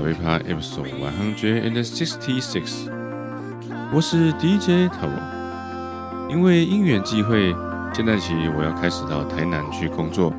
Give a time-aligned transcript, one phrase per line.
[0.00, 2.90] 小贝趴 Episode One Hundred and Sixty Six。
[3.92, 6.30] 我是 DJ 塔罗。
[6.30, 7.54] 因为因缘际会，
[7.92, 10.32] 现在起我要开始到台南去工作。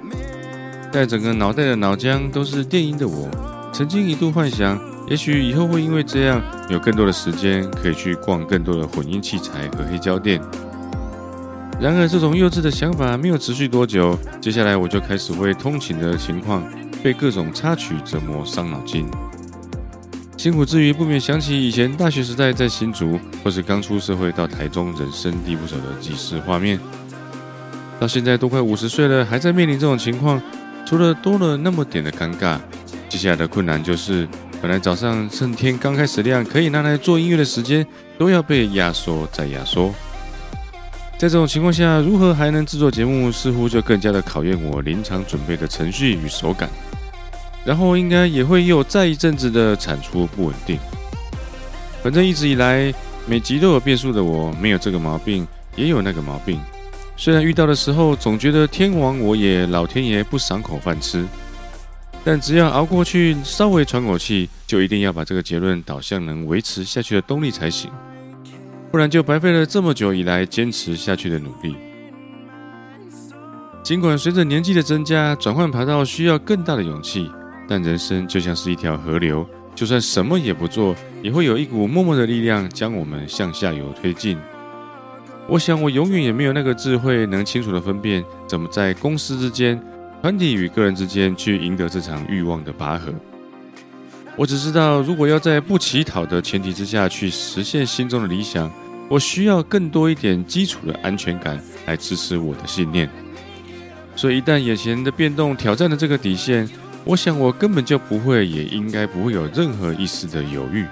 [0.91, 3.29] 带整个脑袋的脑浆都是电音的我，
[3.71, 10.41] 曾经一度幻想，也许以后会因为这样有更多的时间可以去逛更多的混音器材和黑胶店。
[11.79, 16.63] 然而，这种幼稚的想法没有持续多久，接下来我就开始为通勤的情况。
[17.03, 19.07] 被各种插曲折磨，伤脑筋。
[20.41, 26.79] 辛苦之余，不免想起以前大学时代在新竹，或是刚出社会到台中，人生地不熟的即时画面。
[27.99, 30.41] 到现在都快五十岁了，还在面临这种情况，
[30.83, 32.57] 除了多了那么点的尴尬，
[33.07, 34.27] 接下来的困难就是，
[34.59, 37.85] 本来早上趁天刚开始亮，可以拿来做音乐的时间，
[38.17, 39.93] 都要被压缩再压缩。
[41.19, 46.67] 在这种情况下，如何还能制作节目，似乎就更加的考验我临场准备的程序与手感。
[47.63, 50.79] 然后应该也会又再一阵子的产出不稳定。
[52.03, 52.93] 反正一直以来
[53.27, 56.59] 每集都有变数的我，没有这个毛病，也有那个毛病。
[57.15, 61.23] 虽然遇到的时候总觉得天亡我也，老天爷不赏口饭吃，
[62.23, 67.91] 但只要熬过去，稍微喘口气，就一定要把这个结论导向能维持下去的动力才行，
[68.89, 71.75] 不然就白费了这么久以来坚持下去的努力。
[73.83, 77.29] 尽管随着年纪的增加，转换跑道需要更大的勇气。
[77.71, 84.37] 但人生就像是一条河流，就算什么也不做，也会有一股默默的力量将我们向下游推进。
[85.47, 89.81] 我想，我永远也没有那个智慧，能清楚地分辨怎么在公司之间、
[90.21, 93.13] 团体与个人之间去赢得这场欲望的拔河。
[94.35, 98.69] 我只知道，如果要在不乞讨的前提之下去实现心中的理想，
[99.07, 103.09] 我需要更多一点基础的安全感来支持我的信念。
[104.13, 106.69] 所以，一旦眼前的变动挑战了这个底线，
[107.03, 110.85] 我想，我根本就不会，也应该不会有任何一丝的犹豫。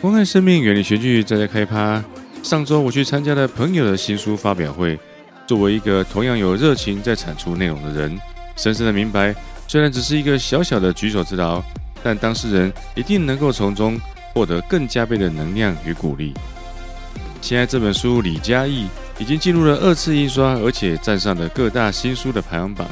[0.00, 2.04] 关爱生命，远离学剧，再来开趴。
[2.42, 4.98] 上周我去参加了朋友的新书发表会，
[5.46, 8.20] 作为一个同样有热情在产出内容的人，
[8.56, 9.34] 深深的明白，
[9.66, 11.62] 虽然只是一个小小的举手之劳，
[12.02, 13.98] 但当事人一定能够从中
[14.34, 16.34] 获得更加倍的能量与鼓励。
[17.40, 18.84] 现在这本书《李嘉毅》
[19.18, 22.86] 已经进入了二次印刷，而且站上了各大新书的排行榜。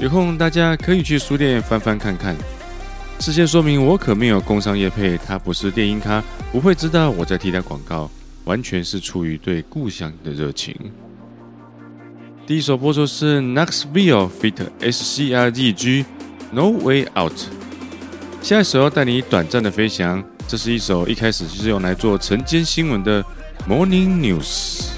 [0.00, 2.36] 有空大家可以去书店翻翻看看。
[3.18, 6.22] 事先说明，我可没有工商业配，他不是电音咖，
[6.52, 8.08] 不会知道我在替他广告，
[8.44, 10.72] 完全是出于对故乡的热情。
[12.46, 14.54] 第一首播出是 Knoxville feat.
[14.80, 16.04] SCRGG
[16.52, 17.34] No Way Out。
[18.40, 23.20] 下一首要带你短暂的飞翔，这是一首一开始就是用来做晨间新闻的
[23.68, 24.97] Morning News。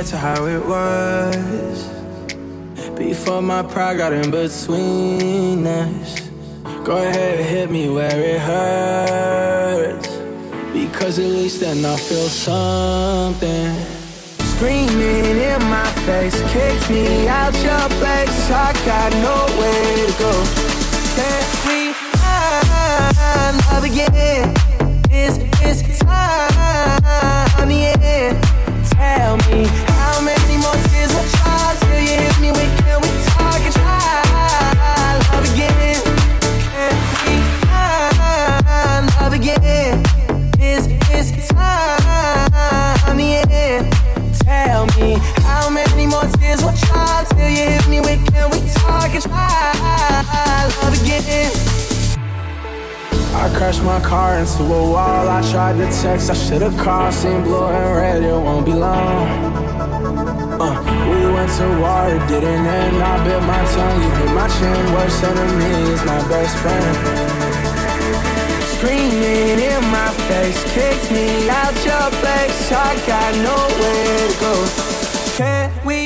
[0.00, 1.88] Back to how it was
[2.96, 6.20] before my pride got in between us.
[6.84, 10.08] Go ahead, hit me where it hurts.
[10.72, 13.74] Because at least then I feel something.
[14.54, 18.50] Screaming in my face, kicks me out your place.
[18.50, 20.32] I got nowhere to go.
[21.16, 24.54] Can we find love again?
[25.12, 25.50] Is
[27.70, 28.38] time end?
[28.90, 29.89] Tell me
[48.30, 51.52] can we talk and try love again?
[53.34, 55.28] I crashed my car into a wall.
[55.28, 57.14] I tried to text, I should've called.
[57.14, 59.28] Seen blue and red, it won't be long.
[60.60, 60.76] Uh,
[61.08, 62.96] we went to war, didn't end.
[63.02, 64.92] I bit my tongue, you hit my chin.
[64.94, 66.96] Worst enemy is my best friend.
[68.74, 72.72] Screaming in my face, kicked me out your place.
[72.72, 74.54] I got nowhere to go.
[75.36, 75.99] Can we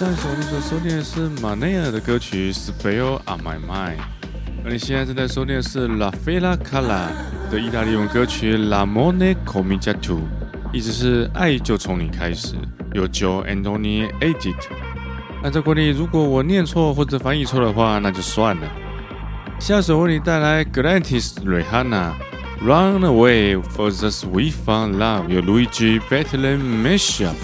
[0.00, 3.98] 上一首你说收听的是马内尔的歌曲《Spell on My Mind》，
[4.64, 7.08] 而你现在正在收听的是 La Fela Cara
[7.50, 10.14] 的意大利文歌曲《La Mone comincia tu》，
[10.72, 12.54] 意思是爱就从你开始，
[12.94, 14.56] 由 Joe Anthony edit。
[15.42, 18.66] 按照惯例，如果我念错或者翻译错的话，那就算了。
[19.58, 22.12] 下首为你带来 Galantis Rihanna
[22.64, 27.34] Run Away for the Sweet Fun Love，由 Luigi Bethlen Mashup。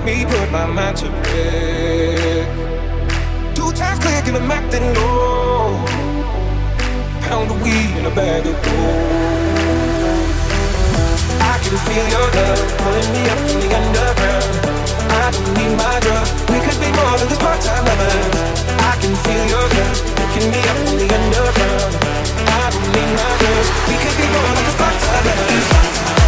[0.00, 2.46] help me put my mind to bed.
[3.54, 5.76] Two times clicking, I'm acting low.
[7.22, 9.10] Pound of weed in a bag of gold.
[11.40, 14.52] I can feel your love pulling me up from the underground.
[15.10, 16.26] I don't need my drug.
[16.48, 18.36] We could be more than just part-time lovers.
[18.80, 21.92] I can feel your love picking me up from the underground.
[22.48, 23.68] I don't need my drugs.
[23.88, 26.19] We could be more than just part-time lovers.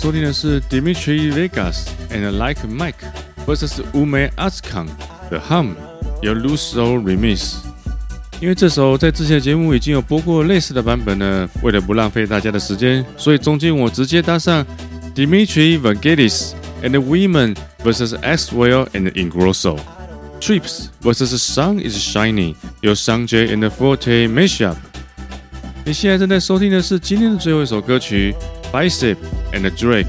[0.00, 2.94] 收听的是 Dimitri Vegas and Like Mike
[3.46, 4.86] vs Ume Azkan
[5.30, 5.74] 的 Hum
[6.22, 7.54] 由 Luso Remix。
[8.40, 14.64] 因为这首在之前的节目已经有播过类似的版本呢，为了不浪费大家的时间，所以中间我直接搭上
[15.14, 16.52] Dimitri Vangelis
[16.82, 24.28] and Women vs Axwell and Ingrosso。Trips vs Sun is Shining 由 Sun J and Forte
[24.28, 24.76] Mashup。
[25.84, 28.34] 你现在正在收听的是今天的最后一首歌曲《
[28.71, 29.17] Bicep
[29.53, 30.07] and Drake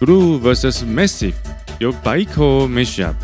[0.00, 1.32] Blue vs Massive》，
[1.78, 3.14] 由 Bico Mashup。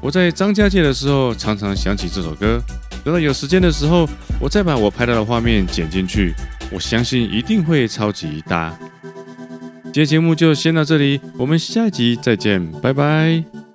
[0.00, 2.62] 我在张家界的时候，常常想起这首歌。
[3.04, 4.08] 等到有时间的时候，
[4.40, 6.34] 我再把我拍到的画面剪进去，
[6.70, 8.76] 我相信一定会超级搭。
[9.84, 13.65] 今天节目就先到这里，我们下一集再见，拜拜。